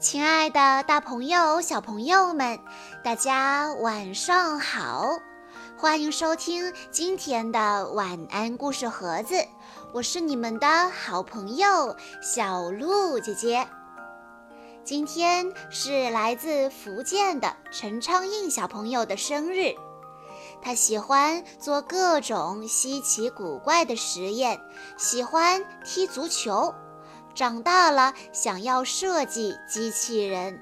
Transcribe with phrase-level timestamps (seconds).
[0.00, 2.60] 亲爱的，大朋友、小朋友们，
[3.02, 5.18] 大家晚上好！
[5.76, 9.34] 欢迎收听今天的晚安故事盒子，
[9.92, 13.66] 我是你们的好朋友小鹿姐姐。
[14.84, 19.74] 今天是来自福建的陈昌印小朋友的生日，
[20.62, 24.60] 他喜欢做各种稀奇古怪的实验，
[24.96, 26.72] 喜欢踢足球。
[27.34, 30.60] 长大了，想要设计机器人，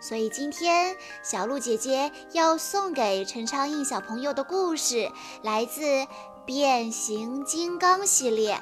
[0.00, 5.10] 所以今天小鹿姐姐要送给陈昌印小朋友的故事
[5.42, 5.82] 来自
[6.44, 8.60] 《变形金刚》系列。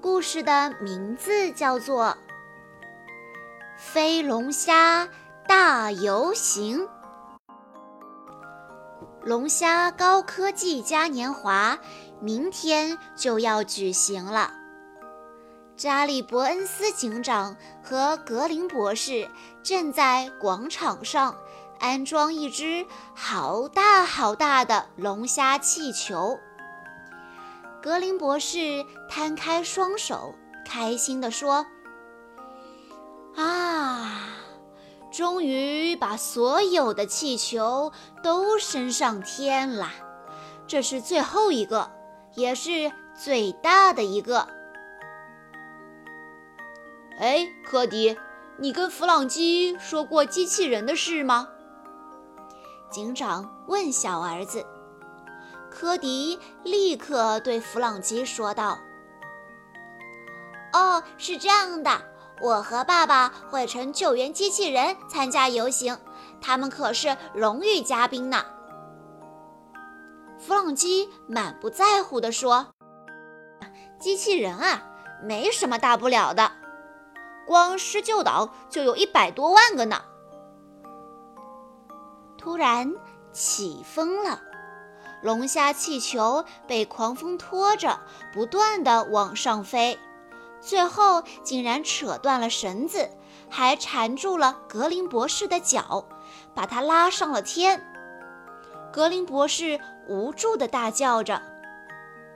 [0.00, 2.04] 故事的名字叫做
[3.76, 5.08] 《飞龙虾
[5.46, 6.80] 大游行》。
[9.22, 11.78] 龙虾高科技嘉年华
[12.20, 14.54] 明天就要举行了。
[15.82, 19.30] 查理·伯恩斯警长和格林博士
[19.62, 21.34] 正在广场上
[21.78, 26.38] 安装一只好大好大的龙虾气球。
[27.82, 30.34] 格林博士摊开双手，
[30.66, 31.64] 开心地说
[33.34, 34.36] ：“啊，
[35.10, 37.90] 终于把所有的气球
[38.22, 39.88] 都升上天了！
[40.66, 41.90] 这是最后一个，
[42.34, 44.46] 也是最大的一个。”
[47.20, 48.16] 哎，科迪，
[48.56, 51.48] 你跟弗朗基说过机器人的事吗？
[52.90, 54.64] 警长问小儿子。
[55.70, 58.78] 科迪立刻对弗朗基说道
[60.72, 61.90] ：“哦，是这样的，
[62.40, 65.98] 我和爸爸会乘救援机器人参加游行，
[66.40, 68.46] 他们可是荣誉嘉宾呢。”
[70.40, 72.68] 弗朗基满不在乎地说
[74.00, 74.82] ：“机器人啊，
[75.22, 76.52] 没什么大不了的。”
[77.50, 80.02] 光施救岛就有一百多万个呢。
[82.38, 82.94] 突然
[83.32, 84.40] 起风了，
[85.20, 87.98] 龙虾气球被狂风拖着，
[88.32, 89.98] 不断的往上飞，
[90.60, 93.10] 最后竟然扯断了绳子，
[93.48, 96.06] 还缠住了格林博士的脚，
[96.54, 97.84] 把他拉上了天。
[98.92, 101.42] 格林博士无助的大叫着，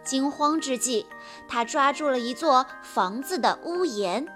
[0.03, 1.07] 惊慌之际，
[1.49, 4.27] 他抓住了一座房子的屋檐。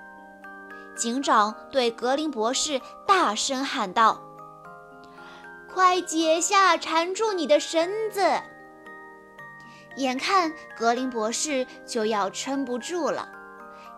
[0.98, 4.20] 警长对格林博士大声喊道
[5.72, 8.20] ：“快解下缠住你的绳子！”
[9.96, 13.28] 眼看格林博士就要撑不住了，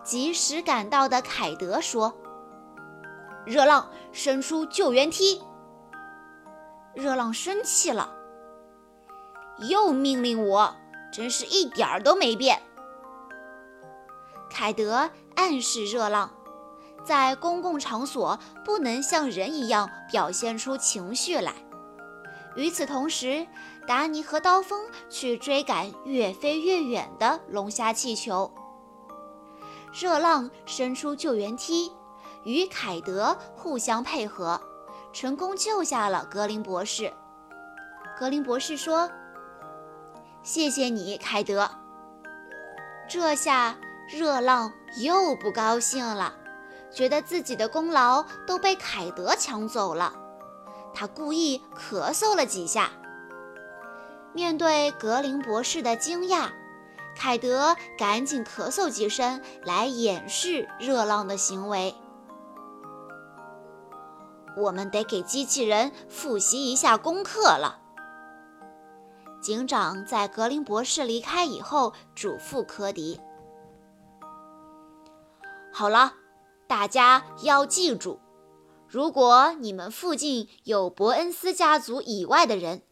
[0.04, 2.14] 及时赶到的凯德说
[3.46, 5.42] ：“热浪，伸出救援梯。”
[6.92, 8.12] 热浪生气了，
[9.70, 10.76] 又命令我，
[11.10, 12.60] 真是一点儿都没变。
[14.50, 16.30] 凯德暗示热浪。
[17.04, 21.54] 在公共场所不能像人一样表现出情绪来。
[22.56, 23.46] 与此同时，
[23.86, 28.52] 达尼和刀锋去追赶越飞越远的龙虾气球。
[29.92, 31.92] 热浪伸出救援梯，
[32.44, 34.60] 与凯德互相配合，
[35.12, 37.12] 成功救下了格林博士。
[38.18, 39.10] 格林博士说
[40.42, 41.70] ：“谢谢你，凯德。”
[43.08, 43.76] 这下
[44.08, 46.34] 热浪又不高兴了。
[46.92, 50.12] 觉得自己的功劳都被凯德抢走了，
[50.92, 52.90] 他故意咳嗽了几下。
[54.32, 56.50] 面对格林博士的惊讶，
[57.16, 61.94] 凯德赶紧咳嗽几声来掩饰热浪的行为。
[64.56, 67.78] 我们得给机器人复习一下功课了。
[69.40, 73.20] 警长在格林博士离开以后嘱咐科迪
[75.72, 76.14] ：“好了。”
[76.70, 78.20] 大家要记住，
[78.86, 82.82] 如果你们附近有伯恩斯家族以外的人，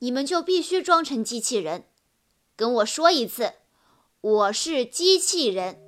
[0.00, 1.84] 你们就必须装成机器人。
[2.56, 3.52] 跟我说一次，
[4.20, 5.78] 我是机器人。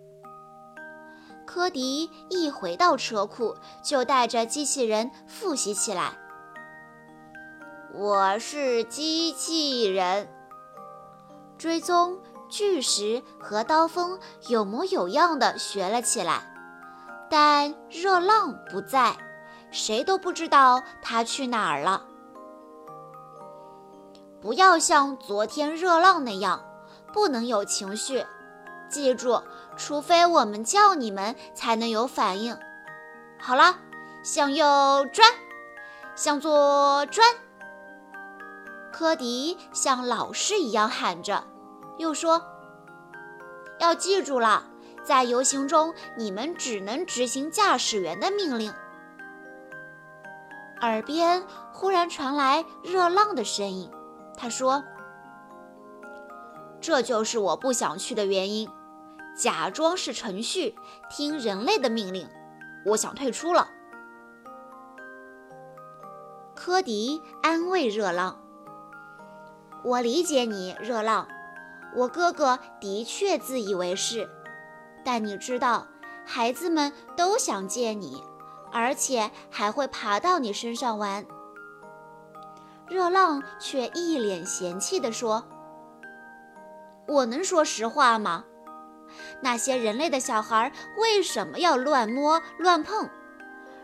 [1.44, 6.17] 科迪一回到车库，就带着机器人复习起来。
[7.93, 10.29] 我是机器人。
[11.58, 16.46] 追踪、巨石和刀锋有模有样的学了起来。
[17.31, 19.17] 但热浪不在，
[19.71, 22.05] 谁都不知道他去哪儿了。
[24.43, 26.65] 不要像昨天热浪那样，
[27.12, 28.27] 不能有情绪。
[28.88, 29.41] 记住，
[29.77, 32.59] 除非我们叫你们，才能有反应。
[33.38, 33.77] 好了，
[34.25, 34.65] 向右
[35.12, 35.31] 转，
[36.17, 37.25] 向左转。
[38.93, 41.44] 科迪像老师一样喊着，
[41.99, 42.43] 又说
[43.79, 44.65] ：“要记住了。”
[45.10, 48.72] 在游行中，你们只能执行驾驶员的命令。
[50.82, 51.42] 耳边
[51.72, 53.90] 忽然传来热浪的声音，
[54.38, 54.84] 他说
[56.80, 58.70] ：“这就是我不想去的原因，
[59.36, 60.76] 假装是程序，
[61.10, 62.28] 听人类的命令。
[62.86, 63.68] 我想退出了。”
[66.54, 68.40] 科迪安慰热浪
[69.82, 71.26] ：“我理解你，热浪。
[71.96, 74.30] 我哥哥的确自以为是，
[75.05, 75.87] 但你知道，
[76.25, 78.23] 孩子们都想见你。”
[78.73, 81.26] 而且还会爬到你身上玩。
[82.87, 85.44] 热浪却一脸嫌弃地说
[87.08, 88.44] ：“我能说实话吗？
[89.41, 93.11] 那些人类的小孩为什么要乱摸乱碰？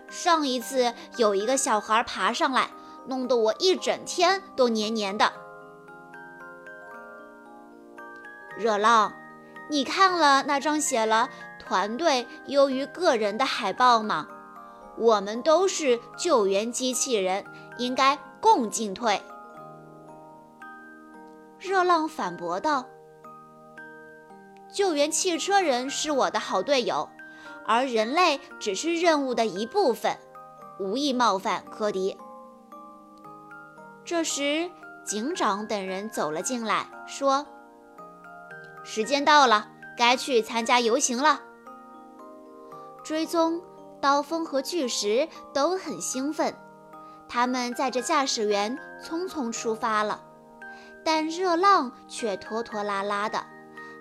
[0.09, 2.71] 上一次有一个小孩爬上来，
[3.09, 5.33] 弄得我一整天都黏黏的。”
[8.57, 9.12] 热浪，
[9.69, 11.29] 你看了那张写了
[11.59, 14.29] “团队优于个人”的海报吗？
[14.97, 17.45] 我们都是救援机器人，
[17.77, 19.21] 应该共进退。
[21.59, 22.87] 热浪反驳道
[24.73, 27.09] ：“救援汽车人是我的好队友，
[27.67, 30.17] 而人类只是任务的一部分。”
[30.79, 32.17] 无意冒犯科迪。
[34.05, 34.71] 这时，
[35.05, 37.47] 警长等人走了进来，说
[38.87, 39.69] ：“时间到了，
[39.99, 41.43] 该去参加游行了。”
[43.05, 43.61] 追踪。
[43.99, 46.55] 刀锋和巨石都很兴奋，
[47.29, 50.23] 他们载着驾驶员匆匆出发了。
[51.03, 53.44] 但热浪却拖拖拉拉的，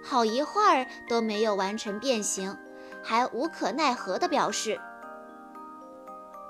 [0.04, 2.56] 好一会儿都没有完成变形，
[3.02, 4.80] 还无可奈何地表示：“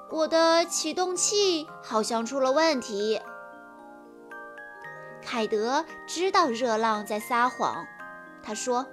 [0.10, 3.22] 我的启动器好像出了问题。”
[5.24, 7.86] 凯德知道热浪在撒谎，
[8.46, 8.86] 他说：“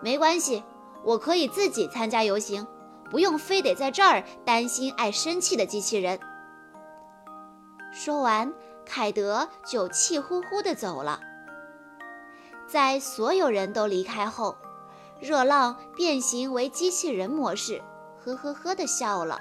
[0.00, 0.62] 没关系。”
[1.04, 2.64] 我可以自己参加游行，
[3.10, 6.16] 不用非得在这儿担心爱生气的机器人。
[7.90, 8.54] 说完，
[8.86, 11.18] 凯德就气呼呼地走了。
[12.68, 14.56] 在所有人都离开后，
[15.18, 17.82] 热浪变形为机器人模式，
[18.24, 19.40] 呵呵呵地笑了。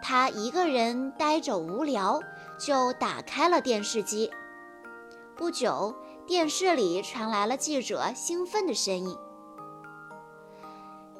[0.00, 2.20] 他一个人呆着无聊，
[2.60, 4.30] 就打开了电视机。
[5.34, 5.92] 不久，
[6.26, 9.16] 电视里传来了记者兴奋的声音。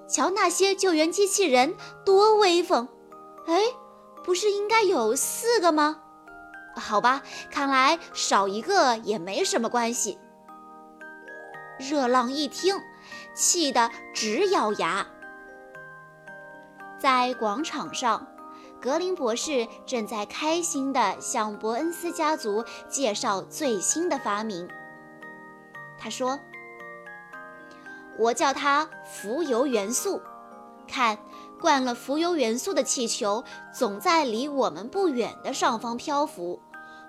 [0.09, 2.89] 瞧那些救援机器人多威风！
[3.47, 3.63] 哎，
[4.25, 6.03] 不是应该有四个吗？
[6.77, 10.19] 好吧，看来少一个也没什么关系。
[11.79, 12.77] 热浪一听，
[13.35, 15.07] 气得直咬牙。
[16.99, 18.27] 在广场上，
[18.81, 24.69] 格林博士正在开心地向伯恩斯家族介绍最新的发明。
[26.01, 26.41] 他说。
[28.19, 30.21] 我叫它浮游元素。
[30.89, 31.19] 看，
[31.61, 36.61] 灌了浮游元素的气球总在离我们不远的上方漂浮，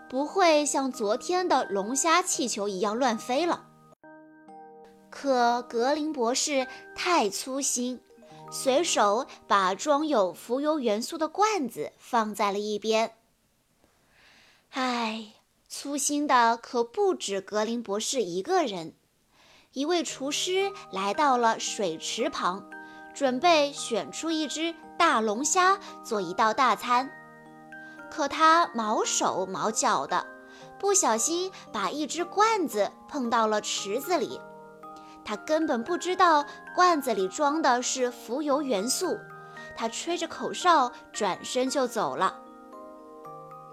[0.08, 3.66] 不会像昨天的龙虾气球一样乱飞了。
[5.10, 8.00] 可格林博士太粗心，
[8.52, 13.16] 随手把装有浮游元素的罐子放在了一边。
[14.70, 15.34] 唉，
[15.74, 18.94] 粗心的可不止格林博士一个人。
[19.72, 22.70] 一位厨师来到了水池旁，
[23.16, 27.10] 准备选出一只大龙虾做一道大餐。
[28.12, 30.28] 可他毛手毛脚的，
[30.78, 34.42] 不小心把一只罐子碰到了池子里。
[35.24, 39.18] 他根本不知道罐子里装的是浮游元素。
[39.78, 42.38] 他吹着口哨，转身就走了。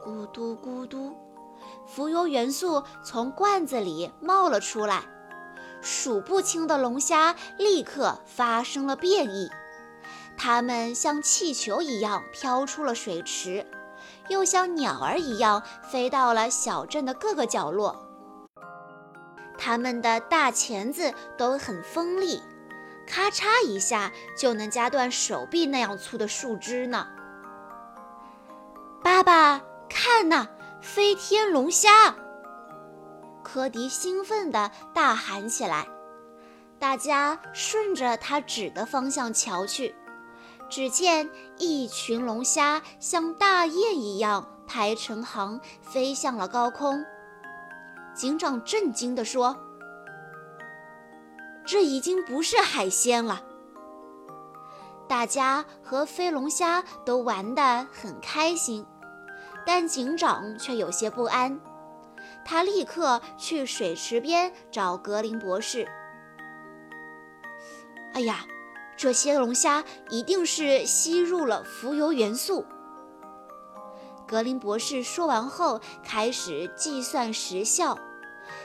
[0.00, 1.12] 咕嘟咕嘟，
[1.88, 5.02] 浮游元素从罐子里冒了出来。
[5.80, 9.48] 数不清的龙虾立刻发生了变异，
[10.36, 13.64] 它们像气球一样飘出了水池，
[14.28, 18.04] 又像鸟儿一样飞到了小镇的各个角落。
[19.56, 22.42] 它们的大钳子都很锋利，
[23.06, 27.06] 咔嚓一下就能夹断手臂那样粗的树枝呢。
[29.02, 30.48] 爸爸，看呐，
[30.80, 32.14] 飞天龙虾！
[33.42, 35.88] 科迪兴奋地大喊起来，
[36.78, 39.94] 大家顺着他指的方向瞧去，
[40.68, 47.04] 只见一群龙虾像大雁一样排成行，飞向了高空。
[48.14, 49.56] 警长震惊地说
[51.66, 53.42] ：“这已经不是海鲜了。”
[55.08, 58.84] 大家和飞龙虾都玩得很开心，
[59.68, 61.60] 但警长却有些不安。
[62.42, 65.86] 他立刻去水池边找格林博士。
[68.14, 68.46] 哎呀，
[68.96, 72.64] 这些龙虾一定是吸入了浮游元素。
[74.26, 77.98] 格林博士说完后，开始计算时效。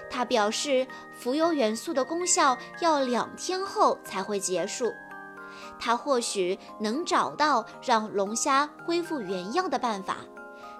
[0.09, 4.93] 他表示，浮游元素的功效要两天后才会结束。
[5.77, 10.19] 他或许能找到让龙虾恢复原样的办法，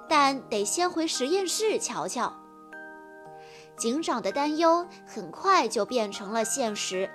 [0.07, 2.33] 但得先回实验室瞧瞧。
[3.75, 7.09] 警长的担忧很快就变成了现实。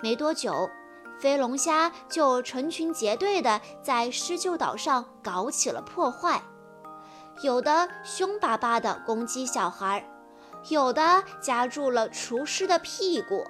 [0.00, 0.70] 没多久，
[1.18, 6.40] 飞龙虾就成群结队地在施救岛上搞起了破坏。
[7.42, 10.08] 有的凶巴巴地攻击小孩，
[10.68, 13.44] 有的夹住了厨师的屁股，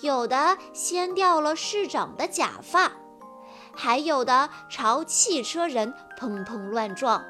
[0.00, 2.92] 有的掀掉了市长的假发，
[3.74, 7.24] 还有的朝汽车人砰砰乱撞。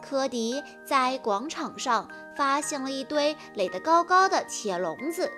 [0.00, 5.30] 科迪在广场上发现了一堆垒得高高的铁笼子，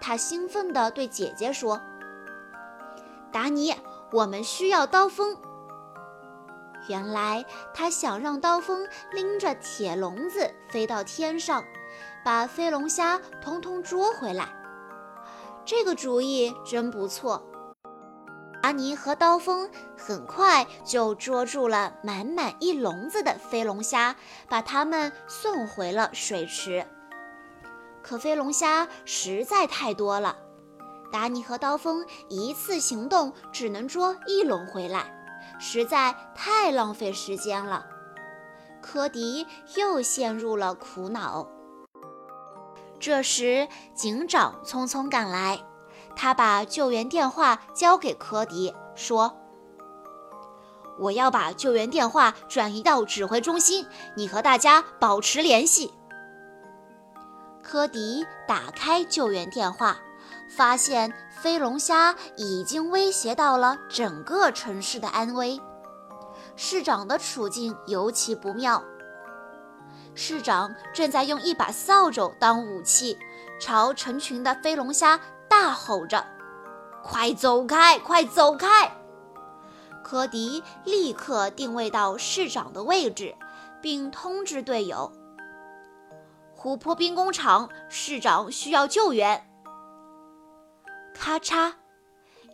[0.00, 1.80] 他兴奋地对姐姐说
[3.32, 3.74] ：“达尼，
[4.12, 5.36] 我们需要刀锋。”
[6.88, 11.64] 原来他想让刀锋拎着铁笼子飞到天上，
[12.24, 14.48] 把飞龙虾通通捉回来。
[15.64, 17.42] 这个主意真不错。
[18.66, 24.16] 达尼和刀锋很快就捉住了满满一笼子的飞龙虾，
[24.48, 26.84] 把它们送回了水池。
[28.02, 30.36] 可飞龙虾实在太多了，
[31.12, 35.14] 达尼和刀锋一次行动只能捉一笼回来。
[35.60, 37.86] 实在太浪费时间了，
[38.82, 39.46] 科迪
[39.76, 41.46] 又陷入了苦恼。
[42.98, 45.64] 这时，警长匆匆赶来，
[46.16, 49.36] 他把救援电话交给科迪，说
[50.98, 55.92] ：“我要把救援电话转移到指挥中心，你和大家保持联系。”
[57.62, 59.98] 科迪打开救援电话。
[60.48, 65.60] 发现飞龙虾已经威胁到了整个城市的安危，
[66.54, 68.82] 市长的处境尤其不妙。
[70.14, 73.18] 市长正在用一把扫帚当武器，
[73.60, 76.26] 朝成群的飞龙虾大吼着
[77.02, 78.92] ：“快走开，快走开！”
[80.04, 83.34] 科迪立刻定位到市长的位置，
[83.82, 85.12] 并通知队友
[86.54, 89.50] ：“湖泊兵工厂，市长需要救援。”
[91.12, 91.74] 咔嚓！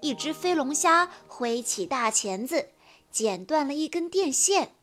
[0.01, 2.71] 一只飞龙虾挥起大钳子，
[3.11, 4.75] 剪断了一根电线，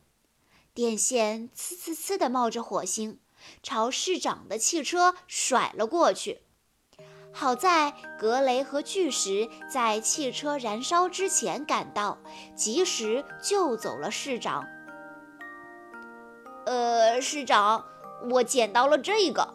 [0.74, 3.20] 电线呲呲呲地冒着火星，
[3.64, 6.44] 朝市长的汽车甩了过去。
[7.40, 12.18] 好在格雷和巨石在汽车燃烧之前赶到，
[12.54, 14.68] 及时救走了市长。
[16.66, 17.86] 呃，市长，
[18.30, 19.54] 我捡到了这个。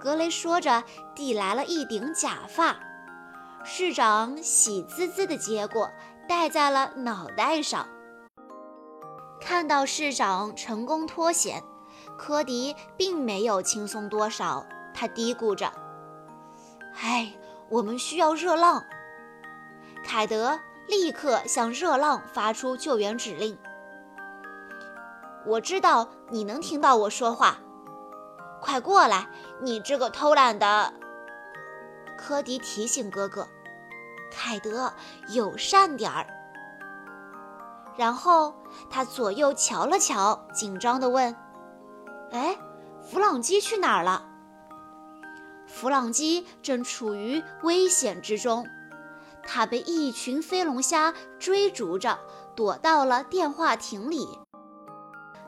[0.00, 0.82] 格雷说着，
[1.14, 2.74] 递来了一顶假发。
[3.62, 5.90] 市长喜滋滋地接过，
[6.26, 7.86] 戴在了脑袋上。
[9.38, 11.62] 看到市长成功脱险，
[12.16, 14.64] 科迪并没有轻松多少。
[14.94, 15.70] 他嘀咕着
[17.00, 17.32] ：“哎，
[17.68, 18.84] 我们需要热浪。”
[20.04, 23.58] 凯德立刻向热浪发出救援指令
[25.46, 27.58] ：“我知道你能听到我说话，
[28.60, 29.26] 快过来！
[29.60, 30.92] 你这个偷懒的。”
[32.18, 33.48] 科迪提醒哥哥。
[34.30, 34.92] 凯德，
[35.28, 36.26] 友善点儿。
[37.96, 38.52] 然后
[38.90, 41.34] 他左右瞧了瞧，紧张地问
[42.32, 42.58] ：“哎，
[43.00, 44.26] 弗朗基去哪儿了？”
[45.74, 48.64] 弗朗基正处于危险之中，
[49.42, 52.20] 他被一群飞龙虾追逐着，
[52.54, 54.38] 躲到了电话亭里。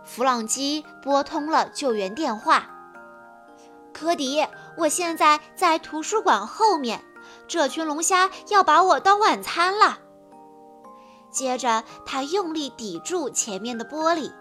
[0.04, 2.68] 弗朗基拨通了救援电话
[3.95, 4.45] ：“科迪，
[4.78, 7.04] 我现在在图书馆后面。”
[7.47, 9.99] 这群龙虾要把我当晚餐了。
[11.30, 14.33] 接着，他用力抵住前面的玻璃，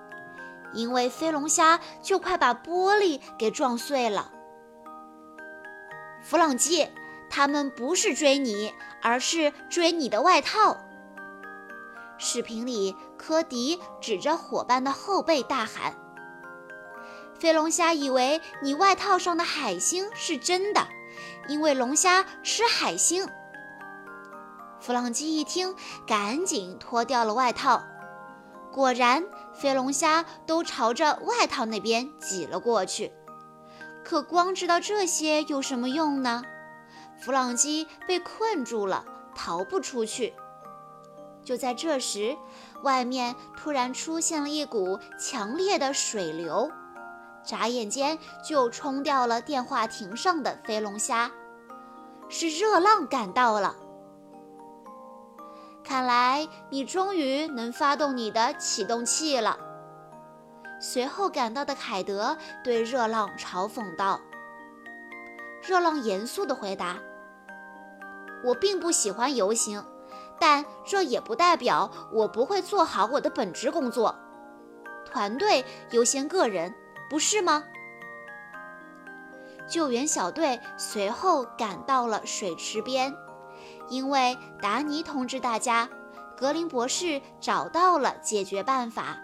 [0.73, 4.31] 因为飞龙虾就快把玻璃给撞碎了。
[6.27, 6.89] 弗朗基，
[7.29, 10.75] 他们不是追你，而是追你的外套。
[12.17, 15.96] 视频里，科迪指着伙伴的后背大喊
[17.39, 20.88] ：“飞龙虾以为你外套上的海星是真的。”
[21.48, 23.29] 因为龙虾吃海星，
[24.79, 25.75] 弗朗基一听，
[26.08, 27.84] 赶紧脱掉了外套。
[28.74, 33.13] 果然，飞龙虾都朝着外套那边挤了过去。
[34.05, 36.43] 可光知道这些有什么用呢？
[37.19, 40.35] 弗朗基被困住了，逃不出去。
[41.43, 42.38] 就在这时，
[42.83, 46.71] 外面突然出现了一股强烈的水流。
[47.43, 51.31] 眨眼间就冲掉了电话亭上的飞龙虾，
[52.29, 53.75] 是热浪赶到了。
[55.83, 59.57] 看来你终于能发动你的启动器了。
[60.95, 64.21] 随后赶到的凯德对热浪嘲讽道
[65.61, 66.97] ：“热浪严肃地回答
[68.45, 69.83] ：‘我并不喜欢游行，
[70.39, 74.15] 但这也不代表我不会做好我的本职工作。
[75.05, 76.73] 团队优先个人，
[77.09, 77.65] 不是吗？’”
[79.67, 83.13] 救援小队随后赶到了水池边，
[83.89, 85.89] 因为达尼通知大家，
[86.37, 89.17] 格林博士找到了解决办法。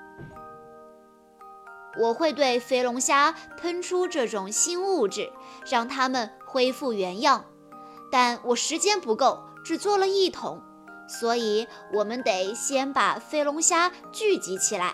[1.98, 5.32] 我会对飞龙虾喷出这种新物质，
[5.70, 7.46] 让它们恢复原样。
[8.12, 10.62] 但我时间不够，只做了一桶，
[11.08, 14.94] 所以我们得先把飞龙虾聚集起来。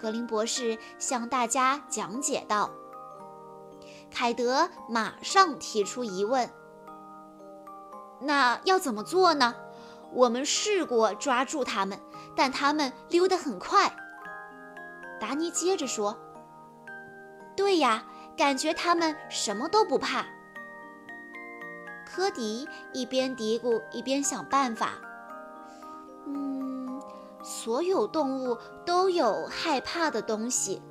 [0.00, 2.70] 格林博士向大家讲解道。
[4.10, 6.50] 凯德马上提出疑问
[8.20, 9.54] ：“那要怎么做呢？
[10.12, 12.00] 我们试过抓住他们，
[12.34, 13.94] 但他们溜得很快。”
[15.20, 16.16] 达尼接着说
[17.54, 18.02] ：“对呀，
[18.36, 20.24] 感觉他们什么都不怕。”
[22.04, 24.94] 科迪一边嘀咕一边想办法
[26.26, 27.00] ：“嗯，
[27.42, 30.82] 所有动物都有害怕的东西，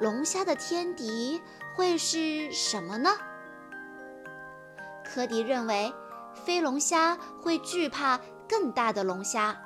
[0.00, 1.40] 龙虾的天敌。”
[1.74, 3.08] 会是什么呢？
[5.02, 5.90] 科迪认为，
[6.34, 9.56] 飞龙虾会惧怕更大的龙虾。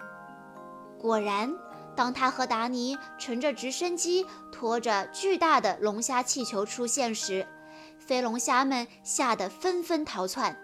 [1.00, 1.52] 果然，
[1.96, 7.46] 当他和达尼乘着直升机拖着巨大的龙虾气球出现时，
[7.98, 10.56] 飞龙虾们吓得纷纷逃窜。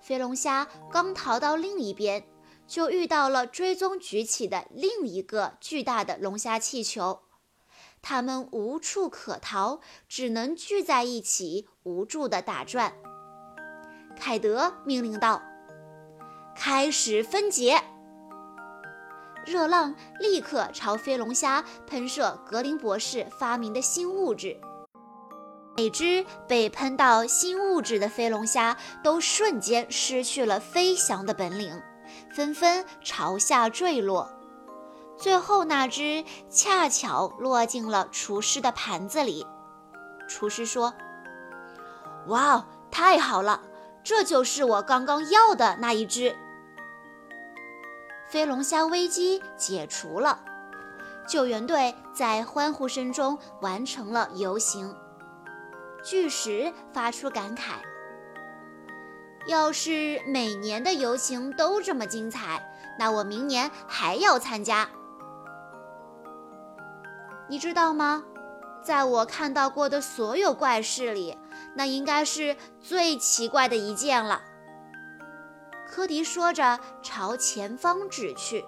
[0.00, 2.24] 飞龙虾刚逃到另一边，
[2.66, 7.22] 就遇到了追踪举起的另一个巨大的龙虾气球。
[8.02, 12.94] 他们无处可逃，只能聚在一起，无助地打转。
[14.16, 15.42] 凯德命令道
[16.56, 17.82] ：“开始分解！”
[19.46, 24.60] 热浪立刻朝飞龙虾喷射格林博士发明的新物质。
[25.76, 31.80] 每只被喷到新物质的飞龙虾都瞬间失去了飞翔的本领，
[32.34, 34.30] 纷纷朝下坠落。
[35.16, 39.46] 最后那只恰巧落进了厨师的盘子里。
[40.28, 40.92] 厨师说
[42.28, 43.62] ：“哇哦，太好了，
[44.04, 46.36] 这就是我刚刚要的那一只。”
[48.30, 50.38] 飞龙虾危机解除了，
[51.26, 54.94] 救援队在欢呼声中完成了游行。
[56.04, 57.72] 巨石发出感慨
[59.48, 62.62] ：“要是每年的游行都这么精彩，
[63.00, 64.88] 那我明年还要参加。”
[67.50, 68.22] 你知道吗？
[68.80, 71.36] 在我看到过的所有怪事里，
[71.74, 74.40] 那应该是最奇怪的一件了。
[75.90, 78.64] 科迪说着，朝前方指去。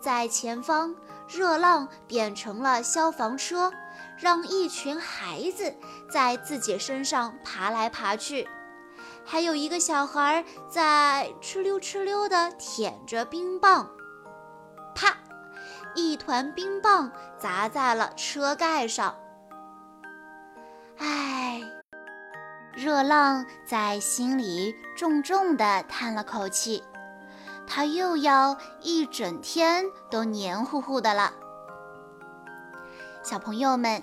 [0.00, 0.96] 在前方，
[1.28, 3.70] 热浪变成了消防车，
[4.18, 5.74] 让一群孩子
[6.10, 8.48] 在自己身上爬来爬去，
[9.26, 13.90] 还有一个小孩在哧溜哧溜地舔着冰棒。
[14.94, 15.14] 啪！
[15.94, 19.14] 一团冰棒砸在了车盖上。
[22.80, 26.82] 热浪在心里重重地叹了口气。
[27.66, 31.34] 他又要一整天都黏糊糊的了。
[33.22, 34.02] 小朋友们，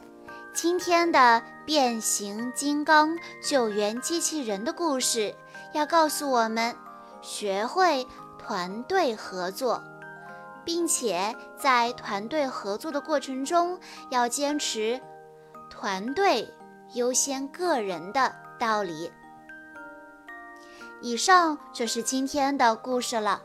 [0.54, 5.34] 今天的变形金刚救援机器人的故事
[5.74, 6.76] 要告诉我们：
[7.20, 8.06] 学会
[8.38, 9.82] 团队合作。
[10.64, 15.02] 并且在团队合作的过程中，要坚持
[15.70, 16.54] 团队
[16.94, 19.12] 优先个人的道理。
[21.02, 23.42] 以上就是今天的故事了。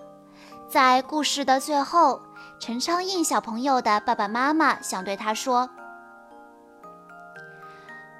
[0.68, 2.20] 在故事的最后，
[2.58, 5.68] 陈昌印小朋友的爸爸妈妈想对他说：“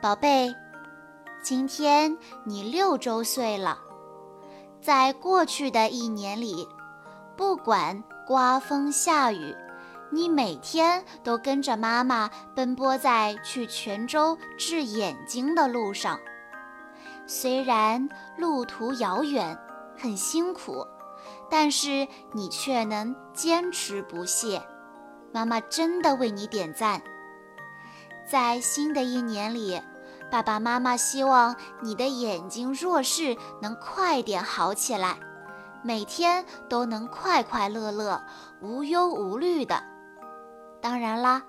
[0.02, 0.54] 宝贝，
[1.42, 3.78] 今天你六周岁了，
[4.80, 6.68] 在过去的一年里，
[7.36, 9.54] 不管……”刮风下雨，
[10.08, 16.18] 你每天都跟着妈妈奔波在去泉州治眼睛的路上。
[17.26, 19.58] 虽然路途遥远，
[19.96, 20.86] 很辛苦，
[21.50, 24.62] 但是你却能坚持不懈。
[25.32, 27.02] 妈妈真的为你点赞。
[28.28, 29.80] 在新的一年里，
[30.30, 35.16] 爸爸妈妈希望你的眼睛弱视能快点好起来。
[35.84, 38.22] 每天都能快快乐乐、
[38.60, 39.82] 无忧无虑的。
[40.80, 41.42] 当然啦，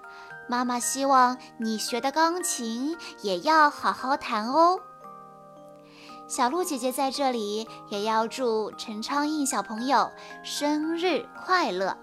[0.48, 4.80] 妈妈希望你学的钢琴也要好好弹哦。
[6.28, 10.10] 小鹿姐姐在这里也要祝陈昌印小朋友
[10.44, 11.98] 生日快乐。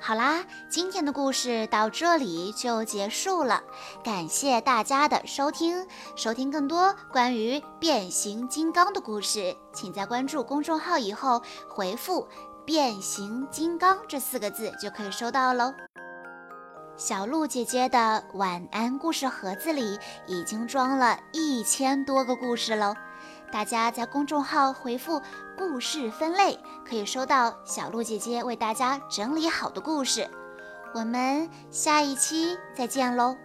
[0.00, 3.62] 好啦，今天的故事到这里就结束了，
[4.02, 5.86] 感谢大家的收听。
[6.16, 12.26] 收听更多关于变形金刚的故事，请在关注公众号以后回复
[12.66, 15.72] “变形金刚”这四个字就可以收到喽。
[17.04, 22.94] 小鹿姐姐的晚安故事盒子里已经装了一千多个故事喽。
[23.50, 25.20] 大家在公众号回复
[25.58, 26.56] “故事分类”，
[26.88, 30.30] 可以收到小鹿姐姐为大家整理好的故事。
[30.94, 33.36] 我们下一期再见喽！